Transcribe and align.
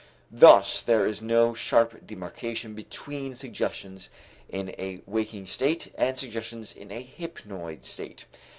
Thus 0.31 0.81
there 0.81 1.05
is 1.05 1.21
no 1.21 1.53
sharp 1.53 2.07
demarcation 2.07 2.73
between 2.73 3.35
suggestions 3.35 4.09
in 4.49 4.69
a 4.79 5.01
waking 5.05 5.45
state 5.45 5.93
and 5.95 6.17
suggestions 6.17 6.75
in 6.75 6.91
a 6.91 7.03
hypnoid 7.19 7.85
state. 7.85 8.25